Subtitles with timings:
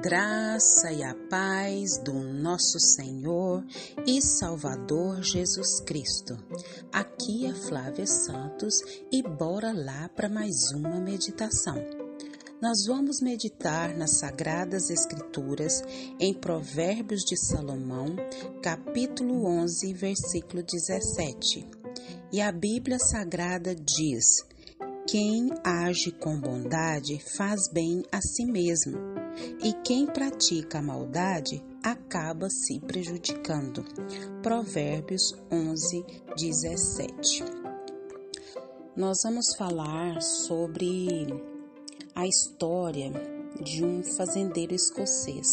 [0.00, 3.64] graça e a paz do nosso Senhor
[4.06, 6.38] e Salvador Jesus Cristo.
[6.92, 8.76] Aqui é Flávia Santos
[9.10, 11.74] e bora lá para mais uma meditação.
[12.62, 15.82] Nós vamos meditar nas Sagradas Escrituras
[16.20, 18.14] em Provérbios de Salomão,
[18.62, 21.66] capítulo 11, versículo 17.
[22.32, 24.26] E a Bíblia Sagrada diz:
[25.08, 29.17] Quem age com bondade faz bem a si mesmo
[29.62, 33.84] e quem pratica a maldade acaba se prejudicando.
[34.42, 36.04] Provérbios 11,
[36.36, 37.44] 17.
[38.96, 41.26] Nós vamos falar sobre
[42.14, 43.12] a história
[43.62, 45.46] de um fazendeiro escocês.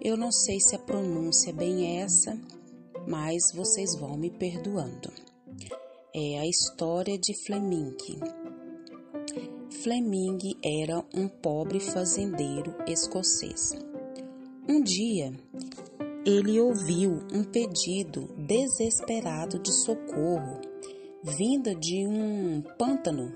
[0.00, 2.38] Eu não sei se a pronúncia é bem essa,
[3.08, 5.10] mas vocês vão me perdoando.
[6.14, 7.96] É a história de Fleming.
[9.88, 13.72] Fleming era um pobre fazendeiro escocês.
[14.68, 15.32] Um dia,
[16.26, 20.60] ele ouviu um pedido desesperado de socorro
[21.22, 23.32] vinda de um pântano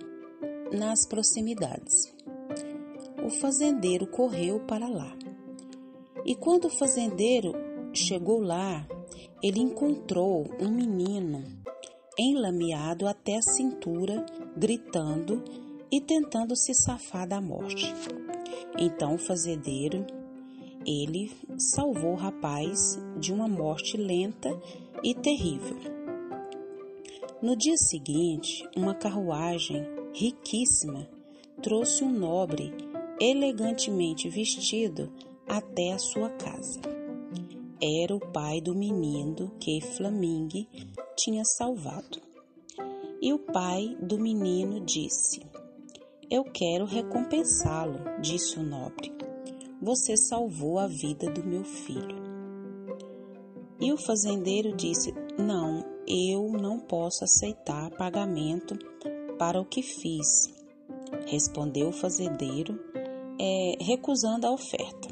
[0.70, 2.14] nas proximidades.
[3.24, 5.16] O fazendeiro correu para lá.
[6.22, 7.54] E quando o fazendeiro
[7.94, 8.86] chegou lá,
[9.42, 11.42] ele encontrou um menino
[12.18, 15.42] enlameado até a cintura, gritando
[15.92, 17.94] e tentando se safar da morte.
[18.78, 20.06] Então o fazendeiro,
[20.86, 24.58] ele salvou o rapaz de uma morte lenta
[25.04, 25.76] e terrível.
[27.42, 29.84] No dia seguinte, uma carruagem
[30.14, 31.06] riquíssima
[31.62, 32.72] trouxe um nobre
[33.20, 35.12] elegantemente vestido
[35.46, 36.80] até a sua casa.
[37.80, 40.68] Era o pai do menino que Flamingue
[41.16, 42.20] tinha salvado.
[43.20, 45.51] E o pai do menino disse:
[46.32, 49.12] eu quero recompensá-lo, disse o nobre.
[49.82, 52.22] Você salvou a vida do meu filho.
[53.78, 58.78] E o fazendeiro disse: Não, eu não posso aceitar pagamento
[59.38, 60.26] para o que fiz.
[61.26, 62.80] Respondeu o fazendeiro,
[63.38, 65.08] é, recusando a oferta.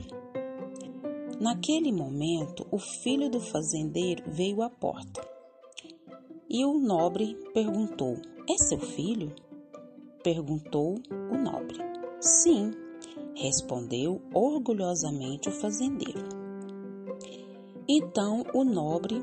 [1.39, 5.21] Naquele momento, o filho do fazendeiro veio à porta.
[6.49, 8.17] E o nobre perguntou:
[8.49, 9.31] É seu filho?
[10.23, 11.79] Perguntou o nobre.
[12.21, 12.73] Sim,
[13.35, 16.29] respondeu orgulhosamente o fazendeiro.
[17.89, 19.21] Então o nobre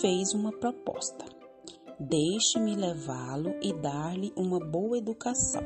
[0.00, 1.24] fez uma proposta:
[1.98, 5.62] Deixe-me levá-lo e dar-lhe uma boa educação.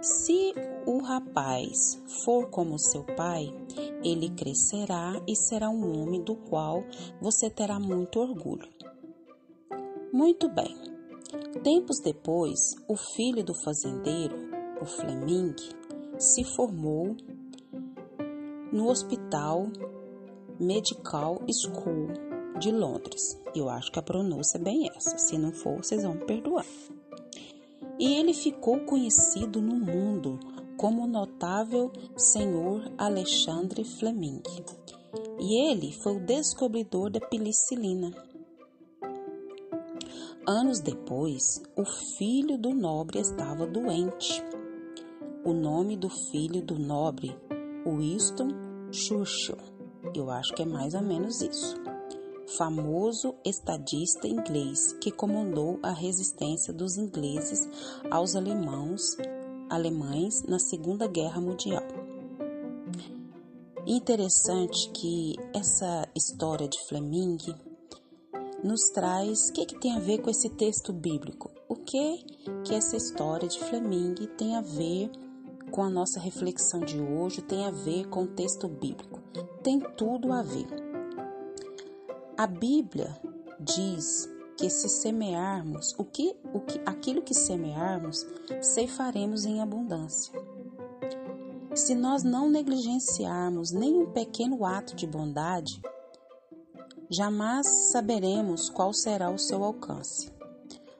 [0.00, 0.52] Se
[0.84, 3.48] o rapaz for como seu pai,
[4.02, 6.82] ele crescerá e será um homem do qual
[7.20, 8.68] você terá muito orgulho.
[10.12, 10.91] Muito bem.
[11.62, 14.34] Tempos depois, o filho do fazendeiro,
[14.80, 15.54] o Fleming,
[16.18, 17.16] se formou
[18.72, 19.68] no Hospital
[20.58, 22.08] Medical School
[22.58, 23.40] de Londres.
[23.54, 25.16] Eu acho que a pronúncia é bem essa.
[25.16, 26.66] Se não for, vocês vão me perdoar.
[27.96, 30.40] E ele ficou conhecido no mundo
[30.76, 34.42] como o notável senhor Alexandre Fleming.
[35.38, 38.12] E ele foi o descobridor da penicilina
[40.46, 41.84] Anos depois, o
[42.18, 44.42] filho do nobre estava doente.
[45.44, 47.38] O nome do filho do nobre,
[47.86, 48.48] Winston
[48.90, 49.56] Churchill,
[50.12, 51.76] eu acho que é mais ou menos isso.
[52.58, 57.68] Famoso estadista inglês que comandou a resistência dos ingleses
[58.10, 59.16] aos alemãos,
[59.70, 61.84] alemães na Segunda Guerra Mundial.
[63.86, 67.38] Interessante que essa história de Fleming
[68.62, 71.50] nos traz o que, que tem a ver com esse texto bíblico.
[71.68, 72.24] O que
[72.64, 75.10] que essa história de Fleming tem a ver
[75.70, 79.20] com a nossa reflexão de hoje, tem a ver com o texto bíblico.
[79.62, 80.66] Tem tudo a ver.
[82.36, 83.18] A Bíblia
[83.58, 88.26] diz que se semearmos o que, o que aquilo que semearmos,
[88.60, 90.32] ceifaremos em abundância.
[91.74, 95.80] Se nós não negligenciarmos nenhum pequeno ato de bondade,
[97.14, 100.32] Jamais saberemos qual será o seu alcance,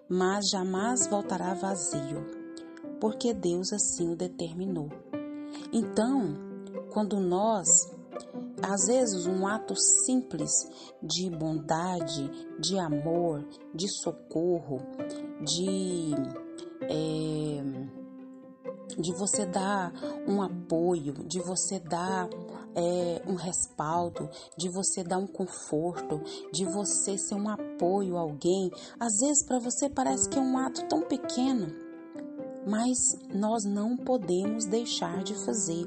[0.07, 2.27] mas jamais voltará vazio,
[3.01, 4.91] porque Deus assim o determinou.
[5.73, 6.35] Então,
[6.93, 7.67] quando nós,
[8.63, 10.51] às vezes, um ato simples
[11.03, 12.31] de bondade,
[12.61, 14.83] de amor, de socorro,
[15.43, 16.11] de.
[16.91, 17.82] É,
[18.99, 19.93] de você dar
[20.27, 22.29] um apoio, de você dar
[22.75, 26.21] é, um respaldo, de você dar um conforto,
[26.53, 28.71] de você ser um apoio a alguém.
[28.99, 31.73] Às vezes para você parece que é um ato tão pequeno,
[32.67, 32.99] mas
[33.35, 35.87] nós não podemos deixar de fazer.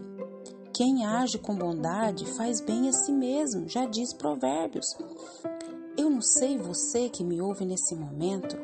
[0.74, 4.86] Quem age com bondade faz bem a si mesmo, já diz Provérbios.
[5.98, 8.58] Eu não sei você que me ouve nesse momento,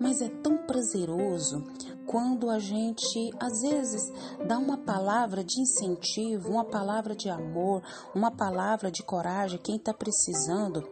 [0.00, 1.64] mas é tão prazeroso
[2.06, 4.12] quando a gente às vezes
[4.46, 7.82] dá uma palavra de incentivo, uma palavra de amor,
[8.14, 10.86] uma palavra de coragem, quem está precisando.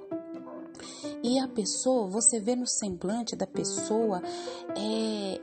[1.23, 4.23] E a pessoa, você vê no semblante da pessoa,
[4.77, 5.41] é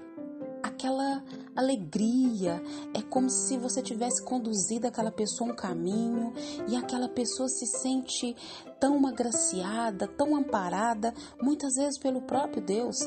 [0.62, 1.24] aquela
[1.56, 2.62] alegria,
[2.94, 6.34] é como se você tivesse conduzido aquela pessoa um caminho
[6.68, 8.36] e aquela pessoa se sente
[8.80, 12.98] tão agraciada, tão amparada, muitas vezes pelo próprio Deus.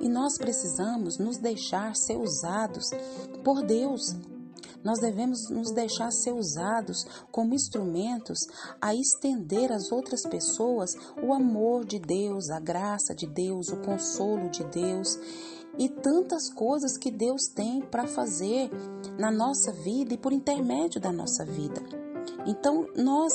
[0.00, 2.90] E nós precisamos nos deixar ser usados
[3.42, 4.14] por Deus.
[4.82, 8.46] Nós devemos nos deixar ser usados como instrumentos
[8.80, 14.48] a estender às outras pessoas o amor de Deus, a graça de Deus, o consolo
[14.50, 15.18] de Deus
[15.78, 18.70] e tantas coisas que Deus tem para fazer
[19.18, 21.80] na nossa vida e por intermédio da nossa vida.
[22.46, 23.32] Então, nós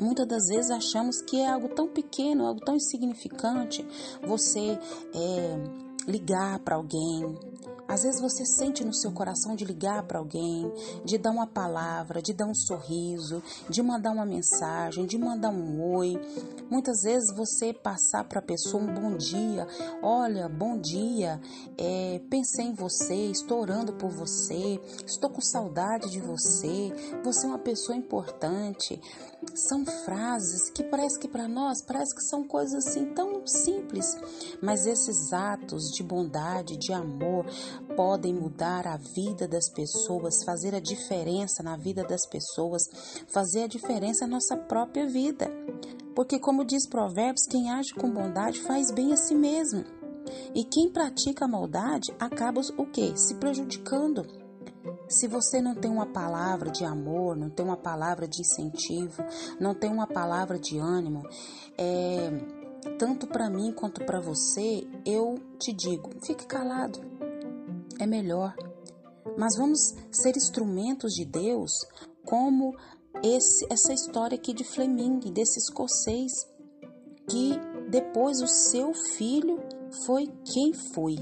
[0.00, 3.86] muitas das vezes achamos que é algo tão pequeno, algo tão insignificante
[4.22, 4.78] você
[5.14, 5.58] é,
[6.06, 7.38] ligar para alguém,
[7.86, 10.72] às vezes você sente no seu coração de ligar para alguém,
[11.04, 15.82] de dar uma palavra, de dar um sorriso, de mandar uma mensagem, de mandar um
[15.82, 16.18] oi.
[16.70, 19.66] Muitas vezes você passar para a pessoa um bom dia.
[20.02, 21.40] Olha, bom dia,
[21.76, 26.92] é, pensei em você, estou orando por você, estou com saudade de você,
[27.22, 29.00] você é uma pessoa importante.
[29.54, 34.06] São frases que parece que para nós parece que são coisas assim tão simples,
[34.62, 37.44] mas esses atos de bondade, de amor,
[37.96, 42.82] podem mudar a vida das pessoas, fazer a diferença na vida das pessoas,
[43.28, 45.50] fazer a diferença na nossa própria vida.
[46.14, 49.84] Porque, como diz Provérbios, quem age com bondade faz bem a si mesmo.
[50.54, 53.12] E quem pratica a maldade acaba o quê?
[53.16, 54.24] Se prejudicando.
[55.08, 59.22] Se você não tem uma palavra de amor, não tem uma palavra de incentivo,
[59.60, 61.22] não tem uma palavra de ânimo,
[61.76, 62.30] é,
[62.98, 67.00] tanto para mim quanto para você, eu te digo: fique calado,
[67.98, 68.54] é melhor.
[69.36, 71.72] Mas vamos ser instrumentos de Deus,
[72.24, 72.76] como
[73.22, 76.32] esse, essa história aqui de Fleming, desse escocês,
[77.28, 77.58] que
[77.90, 79.60] depois o seu filho
[80.04, 81.16] foi quem foi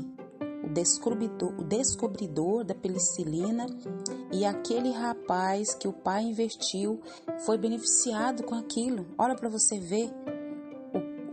[0.65, 3.67] o descobridor, o descobridor da penicilina
[4.33, 7.01] e aquele rapaz que o pai investiu
[7.45, 9.07] foi beneficiado com aquilo.
[9.19, 10.11] Olha para você ver,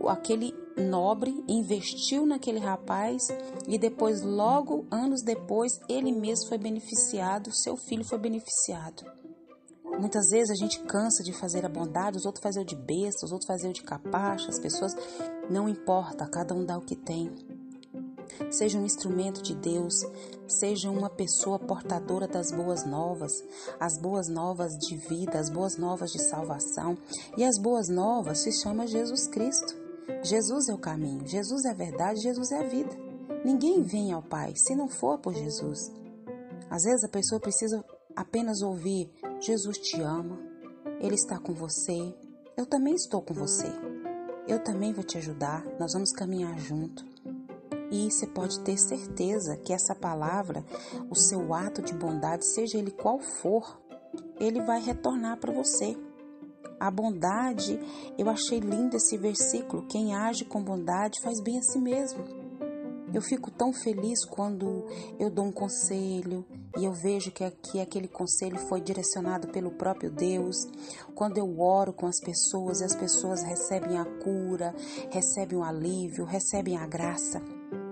[0.00, 3.28] o, aquele nobre investiu naquele rapaz
[3.68, 9.04] e depois, logo anos depois, ele mesmo foi beneficiado, seu filho foi beneficiado.
[9.98, 13.26] Muitas vezes a gente cansa de fazer a bondade, os outros fazem o de besta,
[13.26, 14.96] os outros fazem o de capacha, as pessoas
[15.48, 17.30] não importa, cada um dá o que tem.
[18.50, 19.94] Seja um instrumento de Deus,
[20.46, 23.32] seja uma pessoa portadora das boas novas,
[23.78, 26.96] as boas novas de vida, as boas novas de salvação.
[27.36, 29.79] E as boas novas se chama Jesus Cristo.
[30.22, 32.90] Jesus é o caminho, Jesus é a verdade, Jesus é a vida.
[33.44, 35.90] Ninguém vem ao Pai se não for por Jesus.
[36.68, 39.10] Às vezes a pessoa precisa apenas ouvir:
[39.40, 40.38] Jesus te ama,
[41.00, 42.14] Ele está com você,
[42.56, 43.68] eu também estou com você,
[44.46, 47.04] eu também vou te ajudar, nós vamos caminhar junto.
[47.90, 50.64] E você pode ter certeza que essa palavra,
[51.10, 53.80] o seu ato de bondade, seja ele qual for,
[54.38, 55.96] ele vai retornar para você.
[56.80, 57.78] A bondade,
[58.16, 59.86] eu achei lindo esse versículo.
[59.86, 62.24] Quem age com bondade faz bem a si mesmo.
[63.12, 64.86] Eu fico tão feliz quando
[65.18, 66.42] eu dou um conselho
[66.78, 70.56] e eu vejo que, que aquele conselho foi direcionado pelo próprio Deus.
[71.14, 74.74] Quando eu oro com as pessoas e as pessoas recebem a cura,
[75.10, 77.42] recebem o alívio, recebem a graça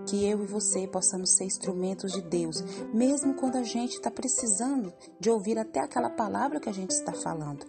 [0.09, 2.63] que eu e você possamos ser instrumentos de Deus,
[2.95, 7.13] mesmo quando a gente está precisando de ouvir até aquela palavra que a gente está
[7.13, 7.67] falando.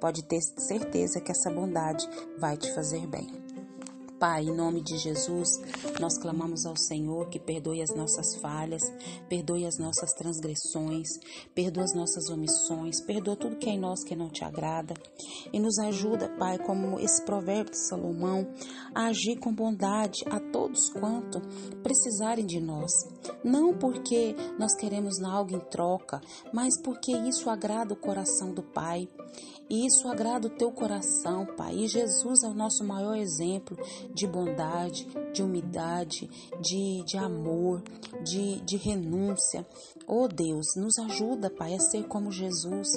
[0.00, 2.08] Pode ter certeza que essa bondade
[2.38, 3.41] vai te fazer bem.
[4.22, 5.48] Pai, em nome de Jesus,
[5.98, 8.80] nós clamamos ao Senhor que perdoe as nossas falhas,
[9.28, 11.08] perdoe as nossas transgressões,
[11.52, 14.94] perdoe as nossas omissões, perdoa tudo que é em nós que não te agrada
[15.52, 18.46] e nos ajuda, Pai, como esse provérbio de Salomão,
[18.94, 21.40] a agir com bondade a todos quanto
[21.82, 22.92] precisarem de nós.
[23.42, 26.20] Não porque nós queremos algo em troca,
[26.54, 29.08] mas porque isso agrada o coração do Pai.
[29.68, 31.76] E isso agrada o teu coração, Pai.
[31.76, 33.76] E Jesus é o nosso maior exemplo
[34.14, 36.28] de bondade, de humildade,
[36.60, 37.82] de, de amor,
[38.22, 39.66] de, de renúncia.
[40.06, 42.88] Oh Deus, nos ajuda, Pai, a ser como Jesus.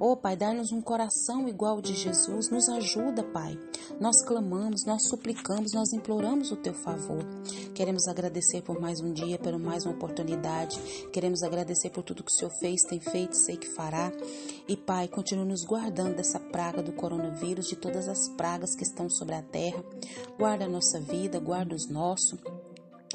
[0.00, 2.50] Oh Pai, dá-nos um coração igual de Jesus.
[2.50, 3.58] Nos ajuda, Pai.
[4.00, 7.24] Nós clamamos, nós suplicamos, nós imploramos o teu favor.
[7.74, 10.78] Queremos agradecer por mais um dia, por mais uma oportunidade.
[11.12, 14.12] Queremos agradecer por tudo que o Senhor fez, tem feito, sei que fará.
[14.68, 19.08] E Pai, continue nos guardando dessa praga do coronavírus, de todas as pragas que estão
[19.08, 19.84] sobre a terra.
[20.38, 22.38] Guarda a nossa vida, guarda os nossos.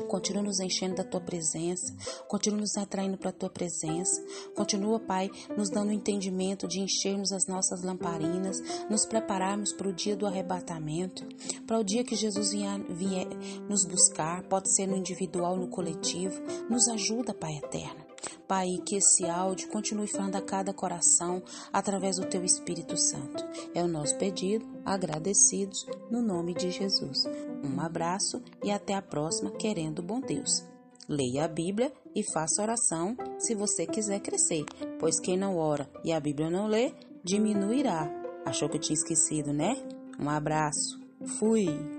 [0.08, 1.94] Continua nos enchendo da tua presença,
[2.28, 4.22] continua nos atraindo para a tua presença.
[4.56, 8.58] Continua, Pai, nos dando o entendimento de enchermos as nossas lamparinas,
[8.90, 11.26] nos prepararmos para o dia do arrebatamento,
[11.66, 13.28] para o dia que Jesus vier, vier
[13.68, 16.42] nos buscar, pode ser no individual, no coletivo.
[16.70, 18.09] Nos ajuda, Pai eterno.
[18.50, 23.46] Pai, que esse áudio continue falando a cada coração através do Teu Espírito Santo.
[23.76, 27.26] É o nosso pedido, agradecidos, no nome de Jesus.
[27.64, 30.66] Um abraço e até a próxima, querendo bom Deus.
[31.08, 34.66] Leia a Bíblia e faça oração se você quiser crescer,
[35.00, 36.92] pois quem não ora e a Bíblia não lê,
[37.24, 38.10] diminuirá.
[38.48, 39.78] Achou que eu tinha esquecido, né?
[40.20, 41.00] Um abraço.
[41.38, 41.99] Fui!